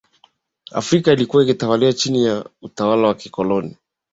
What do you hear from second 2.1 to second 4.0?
ya utawala wa wakoloni